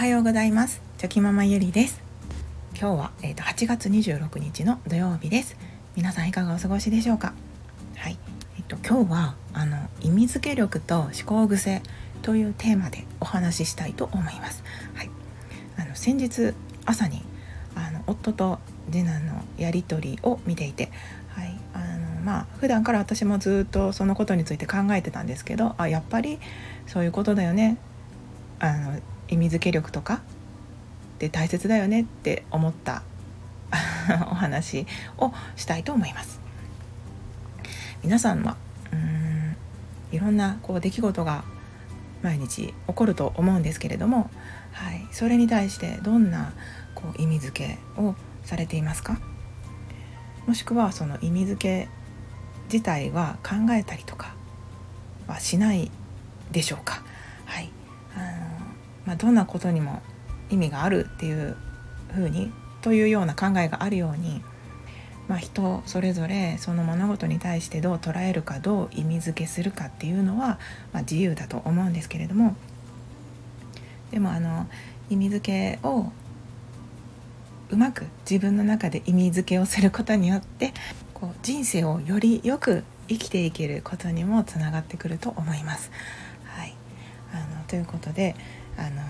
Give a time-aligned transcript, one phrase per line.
[0.00, 0.80] はようございます。
[0.96, 2.00] チョキママゆりです。
[2.70, 5.58] 今日は、えーと、8月26日の土曜日です。
[5.94, 7.34] 皆さんいかがお過ごしでしょうか？
[7.96, 8.16] はい。
[8.56, 11.82] えっ、ー、と今日はあの意味付け力と思考癖
[12.22, 14.64] というテーマでお話ししたいと思います。
[14.94, 15.10] はい。
[15.76, 16.54] あの先日
[16.86, 17.22] 朝に
[17.74, 18.58] あの夫と
[18.90, 20.90] 次男のやり取りを見ていて
[21.28, 21.54] はい。
[21.74, 26.38] あのまあ普段から私もずっとそのことについて考えてたんですけどあやっぱり
[26.86, 27.76] そういうことだよね。
[28.60, 28.98] あの
[29.30, 30.20] 意味付け力とか
[31.18, 33.02] で大切だよねって思った
[34.30, 34.86] お話
[35.18, 36.40] をしたいと思います。
[38.02, 38.56] 皆さんは
[38.92, 39.56] うん
[40.12, 41.44] いろんなこう出来事が
[42.22, 44.30] 毎日起こると思うんですけれども、
[44.72, 46.52] はい、それに対してどんな
[46.94, 49.18] こう意味付けをされていますか？
[50.46, 51.88] もしくはその意味付け
[52.72, 54.34] 自体は考えたりとか
[55.26, 55.90] はしない
[56.50, 57.02] でしょうか？
[57.44, 57.70] はい、
[58.16, 58.49] あの
[59.10, 60.02] まあ、どんなことにも
[60.50, 61.56] 意味があるっていう
[62.14, 64.40] ふうにというような考えがあるように、
[65.26, 70.60] まあ、人それぞれその物事に対してどう捉えるかどう意味付けするかっていうのは、
[70.92, 72.54] まあ、自由だと思うんですけれども
[74.12, 74.68] でもあの
[75.08, 76.12] 意味付けを
[77.70, 80.72] うまく自分の中で意味付けをすることによって
[81.14, 85.90] こう人生をよりよく生きていけることにもつながってくると思います。
[86.44, 86.74] はい、
[87.32, 88.36] あのということで
[88.80, 89.02] あの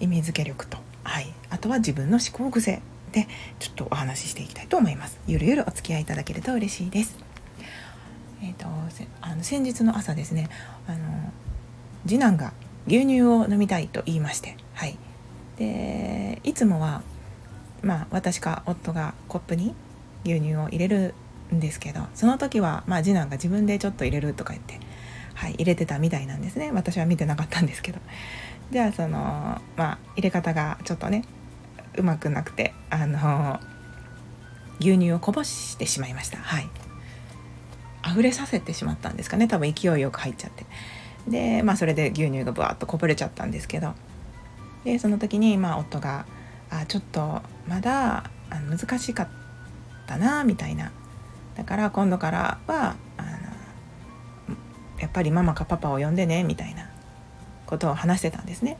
[0.00, 2.82] 意味付け力と、はい、あとは自分の思考癖
[3.12, 3.28] で
[3.60, 5.18] ちょっとお話ししていきたいと思います。
[5.26, 7.16] ゆるゆるお付き合いいただけると嬉しいです。
[8.42, 8.66] えっ、ー、と
[9.22, 10.48] あの先日の朝ですね。
[10.88, 10.98] あの
[12.04, 12.52] 次男が
[12.86, 14.56] 牛乳を飲みたいと言いまして。
[14.74, 14.98] はい。
[15.56, 17.02] でいつもは
[17.82, 19.74] まあ私か夫がコップに
[20.24, 21.14] 牛乳を入れる
[21.54, 24.80] んですけどその時は、まあ、次男が自分でちょっと入れるとか言って、
[25.34, 26.72] はい、入れてたみたいなんですね。
[26.72, 28.00] 私は見てなかったんですけど。
[28.70, 31.24] じゃあそのまあ入れ方がちょっとね
[31.96, 33.60] うまくなくてあの
[34.80, 36.38] 牛乳をこぼしてしまいました。
[36.38, 36.68] はい。
[38.08, 39.48] 溢れさせてしまったんですかね。
[39.48, 40.66] 多分勢いよく入っちゃって。
[41.28, 43.94] でまあそれで牛乳がぶわっとこぼれちゃったんですけど。
[44.84, 46.26] でその時にまあ夫が
[46.70, 48.30] 「あちょっとまだ
[48.70, 49.28] 難しかっ
[50.06, 50.92] たな」みたいな。
[51.56, 53.28] だから今度からはあの
[55.00, 56.90] やっぱりママかパパを呼んでねみたいな。
[57.66, 58.78] ことを話してたんですね。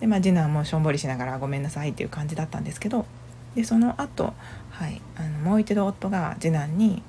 [0.00, 3.06] でまあ次男もしょんぼりしながら「ごめんなさい」っていう感じだったんですけど
[3.54, 4.34] でその後、
[4.70, 7.02] はい、あのもう一度夫が次男に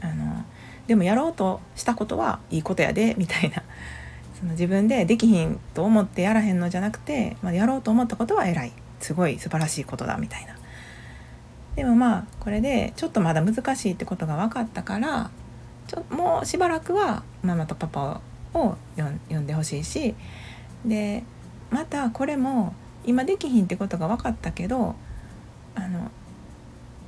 [0.00, 0.44] あの
[0.86, 3.62] 「でもやろうとしたことはいいことやで」みたいな
[4.38, 10.56] その自分でできひんと思ってやらへんのじゃなくて、まあ、やろうと思ったことは偉いすごい素晴らしいことだみたいな。
[11.76, 15.30] でもまあこれでちょっとまだ難しいってことが分かったから
[15.88, 18.20] ちょもうしばらくはママとパパ
[18.54, 20.14] を読んでほしいし
[20.84, 21.24] で
[21.70, 24.94] またこれも今できひんってことが分かったけど
[25.74, 26.10] あの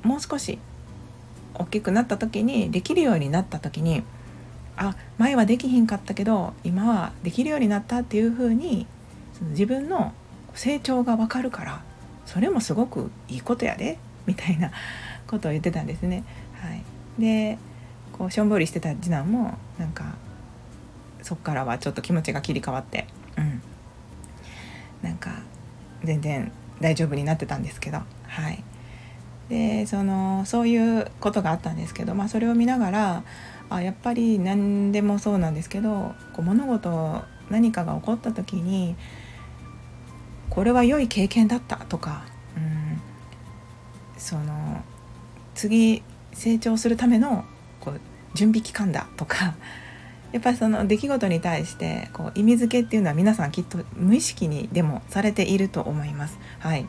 [0.02, 0.58] もう少し
[1.54, 4.02] 大きくなった時にできるようになった時に
[4.76, 8.86] あ前はできひんかったけど今はできるようになったっていう風に
[9.38, 10.12] その自分の
[10.54, 11.82] 成長が分かるから
[12.26, 14.70] それもすごくいいことやでみたいな
[15.26, 16.24] ことを言ってたんですね。
[16.60, 16.82] はい、
[17.18, 17.58] で
[18.12, 20.14] こうしょんぼりしてた次男もなんか
[21.26, 23.04] そっからはちょっと気持ちが切り替わって、
[23.36, 23.60] うん、
[25.02, 25.42] なんか
[26.04, 27.98] 全然大丈夫になってたんですけど
[28.28, 28.62] はい。
[29.48, 33.24] でそのそういうことがあったんですけど、まあ、それを見ながら
[33.70, 38.94] あやっぱり何でもそうなんですけどこう物事何かが起こった時に
[40.48, 42.24] これは良い経験だったとか、
[42.56, 43.00] うん、
[44.16, 44.84] その
[45.56, 47.44] 次成長するための
[47.80, 48.00] こう
[48.34, 49.56] 準備期間だとか
[50.36, 56.38] やっぱりその出来事に対してこう意味付けっていうのは皆さんきっと無意識にでもされていると思います。
[56.58, 56.86] はい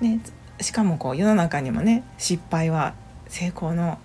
[0.00, 0.18] ね、
[0.60, 2.94] しかもこう世の中にもね失敗は
[3.28, 4.00] 成功の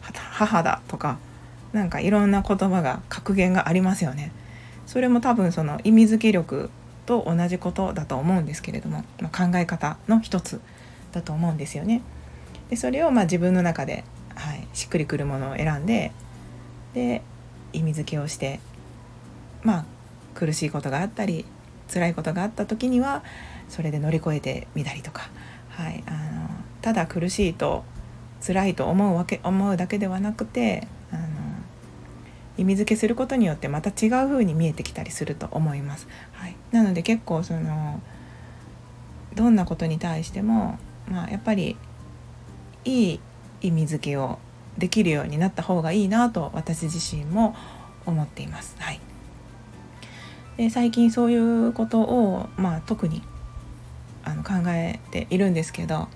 [0.00, 1.18] 母だとか
[1.74, 4.32] なんかいろんな言葉が格言がありますよね。
[4.86, 6.70] それも多分その意味付け力
[7.04, 10.62] と同じことだと思うんですけれども、まあ、考え方の一つ
[11.12, 12.00] だと思うんですよね。
[12.70, 16.12] でそれをまあ自分の中で、はい、しっくりくるものを選んで
[16.94, 17.20] で
[17.72, 18.60] 意味付けをして
[19.62, 19.84] まあ
[20.34, 21.44] 苦しいことがあったり
[21.92, 23.22] 辛いことがあった時には
[23.68, 25.30] それで乗り越えてみたりとか、
[25.70, 26.48] はい、あの
[26.80, 27.84] ただ苦しいと
[28.44, 31.22] 辛いと思うわけ思うだけではなくてあの
[32.58, 36.08] 意味付けすることによってまた違う風に見えてきたりすると思います。
[36.32, 38.00] はい、なので結構その
[39.34, 40.78] どんなことに対しても、
[41.08, 41.76] まあ、やっぱり
[42.84, 43.20] いい
[43.62, 44.38] 意味付けを
[44.78, 47.54] できるようになった方がいいなと私自身も
[48.06, 48.76] 思っています。
[48.78, 49.00] はい、
[50.56, 53.22] で最近そういうことを、まあ、特に
[54.24, 56.08] あの考えているんですけど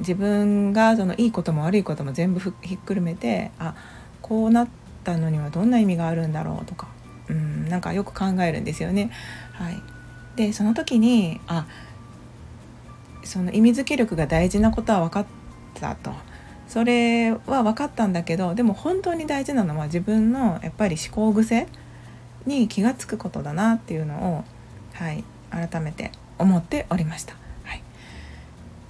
[0.00, 3.74] 自分がそのいいことも悪いことも全部ひっくるめてあ
[4.22, 4.68] こうなっ
[5.04, 6.88] たのにはどんな意味があるんだろうとか
[7.28, 9.10] うんなんかよく考えるんですよね。
[9.52, 9.82] はい、
[10.36, 11.66] でその時にあ
[13.24, 15.26] その意味付け力が大事なことは分かっ
[15.74, 16.12] たと。
[16.68, 21.68] それは分かったんだけどでも本当に大事なのは自分のやっぱり思考癖
[22.44, 24.44] に気が付くことだなっていうのを、
[24.94, 27.34] はい、改めて思っておりました。
[27.64, 27.82] はい、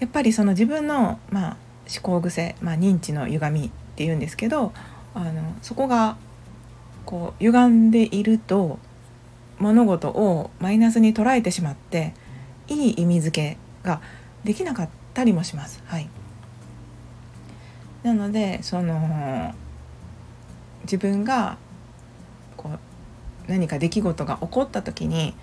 [0.01, 1.57] やっぱりその自分の、まあ、
[1.93, 4.73] 思考癖、まあ、認知の歪みっていうんですけど
[5.15, 6.17] あのそこが
[7.07, 8.79] こう歪んでいると
[9.59, 12.13] 物事をマイナスに捉えてしまって
[12.69, 13.57] いい意味付け
[13.89, 14.01] が
[14.45, 15.83] できなかったりもします。
[15.87, 16.09] はい、
[18.07, 19.53] なのでその
[20.85, 21.59] 自分が
[22.57, 25.35] こう何か出来事が起こった時に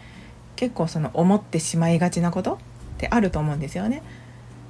[0.56, 2.58] 結構その思ってしまいがちなことっ
[3.00, 4.02] てあると思うんですよね。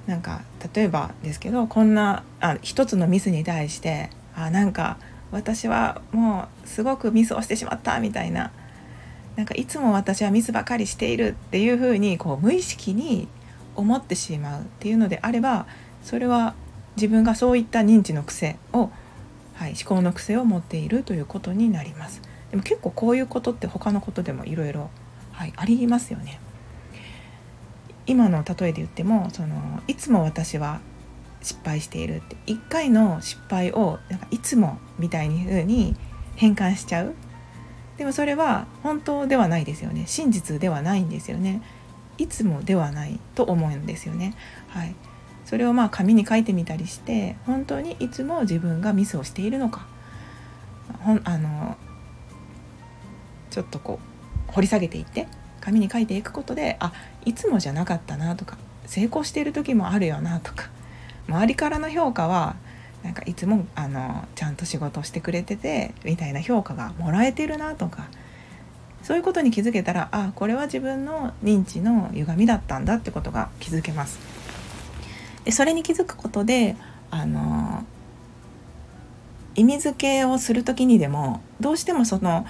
[0.07, 0.41] なんか
[0.73, 4.97] 例えばですけどこんなあ一つのミスに対してあなんか
[5.29, 8.51] 私はもうすごくミスをしてしまったみたいな
[9.35, 13.27] なんかいつも私はミスばかりしているっていうふうにこう無意識に
[13.75, 15.67] 思ってしまうっていうのであれば
[16.03, 16.55] それは
[16.95, 18.89] 自分がそういった認知の癖を、
[19.55, 22.21] はい、思考の癖を持っているということになります。
[22.51, 24.89] でも結構こういうことって他のことでもいろいろ
[25.33, 26.39] ありますよね。
[28.05, 30.81] 今の例えで言ってもそのいつも私は
[31.41, 35.95] 失敗しているって1回の失敗をなんかいつもみたいに風に
[36.35, 37.13] 変換しちゃう。
[37.97, 40.05] でもそれは本当ではないですよね。
[40.07, 41.61] 真実ではないんですよね。
[42.17, 44.35] いつもではないと思うんですよね。
[44.67, 44.95] はい。
[45.45, 49.85] それをまあ紙に書いてみたりして本当にいつも自分がミスをしているのか
[50.99, 51.77] ほんあの
[53.49, 53.99] ちょっとこ
[54.49, 55.27] う掘り下げていって
[55.61, 56.91] 紙に書いていくことであ
[57.25, 60.69] いつもじゃなかったなとか成功している時もあるよなとか
[61.27, 62.55] 周りからの評価は
[63.03, 68.07] なんかいつもあのちゃんと仕事してくれててみたいな評価がもらえてるなとか
[69.03, 74.32] そういうことに気づけたらあこれは自分の認知の歪みだったんだってことが気づけます。
[75.45, 76.75] でそれに気づくことで
[77.11, 77.85] あの
[79.55, 82.45] 意味付けをする時にでもどうしてもその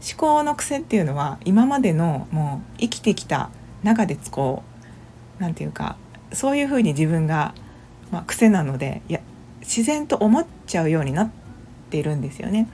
[0.00, 3.50] 思考の癖っていうのは今までのもう生きてきた
[3.82, 4.62] 中でこ
[5.38, 5.96] う何て言うか
[6.32, 7.54] そういうふうに自分が、
[8.10, 9.20] まあ、癖なのでいや
[9.60, 11.30] 自然と思っちゃうようになっ
[11.90, 12.68] ているんですよね。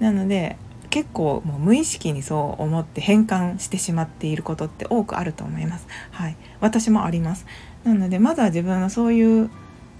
[0.00, 0.56] なので
[0.94, 5.88] 結構もう無意識にそう思って変換してしまっていることって多くあると思います。
[6.12, 7.46] はい、私もあります。
[7.82, 9.50] なのでまずは自分のそういう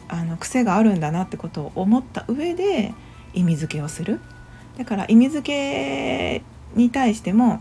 [0.07, 2.95] あの癖があるんだなってことを思った上で
[3.33, 4.21] 意味付けをする。
[4.79, 6.45] だから意味付け
[6.77, 7.61] に対しても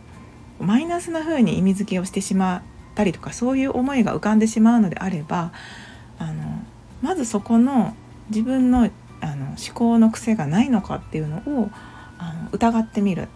[0.59, 2.61] マイナスな風に意味付けをしてしまっ
[2.93, 5.53] たりとかそういう思いが浮かんでしまうのであれば
[6.19, 6.61] あの
[7.01, 7.95] まずそこの
[8.29, 8.91] 自分の
[9.21, 11.71] あの思考の癖がないのかっていうのを
[12.53, 13.27] 疑ってみる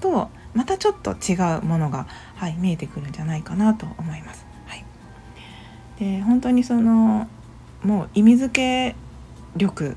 [0.00, 2.06] とまたちょっと違うものが、
[2.36, 4.46] はい、見えてくるんじゃないかなと思います。
[4.66, 4.84] はい、
[5.98, 7.28] で本当にその
[7.82, 8.96] もう意味付け
[9.56, 9.94] 力っ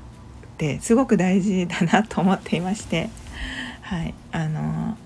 [0.58, 3.08] てすごく大事だなと思っていまして、
[3.82, 4.98] はい、あの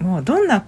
[0.00, 0.64] もうどんな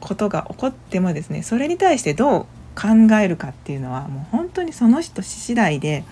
[0.00, 2.46] ことが起こってもですねそれに対してどう
[2.76, 6.04] 考えるかっていうのはもう本当にその人次第で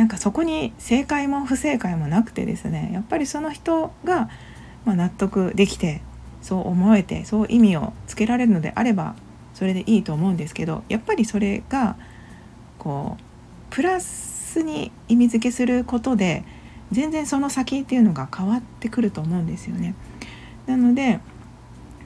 [0.00, 4.30] なんかそこに正解も不正解もなくてですねやっぱりその人が、
[4.86, 6.00] ま納得できて
[6.40, 9.14] そう思えてそう意味をつけられるのであれば
[9.52, 11.96] それでいいと思うんですけどやっぱりそれが
[12.78, 13.22] こう
[13.68, 16.44] プラスに意味付けすることで
[16.90, 19.94] 全然その先っていうのが変わってくると思うんですよね。
[20.64, 21.20] なので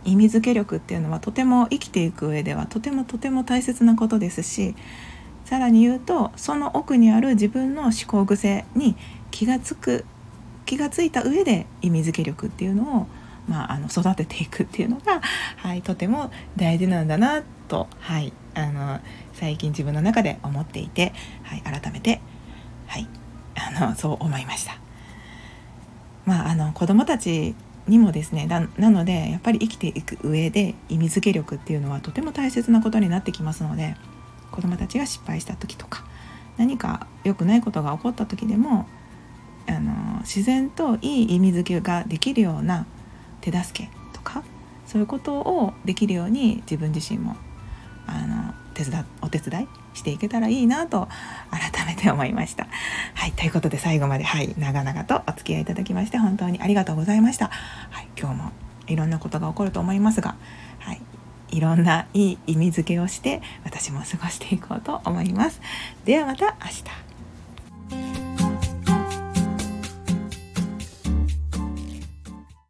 [0.04, 4.74] 意味付け力っていうのはとても生きていく上ではとてもとても大切なことですし
[5.54, 8.96] さらに言うとその奥にある自分の思考癖に
[9.30, 10.04] 気がつく
[10.66, 13.06] 気がついた上で意味付け力っていうのを、
[13.48, 15.20] まあ、あの育てていくっていうのが、
[15.58, 18.98] はい、とても大事なんだなと、はい、あの
[19.34, 21.12] 最近自分の中で思っていて、
[21.44, 22.20] はい、改めて、
[22.88, 23.06] はい、
[23.54, 24.76] あのそう思いました。
[26.24, 27.54] まあ、あの子どもたち
[27.86, 33.94] にもですねなのでやっぱり生きていく上で意味付け力っていうのはとても大切なことになってきますので
[34.54, 36.04] 子どもたちが失敗した時とか
[36.56, 38.86] 何か良くないことが起こった時でも
[39.66, 42.86] あの自然といい意味付けができるような
[43.40, 44.44] 手助けとか
[44.86, 47.36] そういうことをできるように自分自身も
[48.06, 51.08] あの手伝お手伝いしていけたらいいなと
[51.50, 52.66] 改めて思いました。
[53.14, 57.48] はいということで最後まではい長々とお付き合いいただきまして本当にありがとうございました。
[57.90, 58.52] はい今日も
[58.86, 60.36] いろんなことが起こると思いますが、
[61.54, 65.60] いろんないい意味付けをして私も過ごしていこうと思います。
[66.04, 67.03] ではまた明日。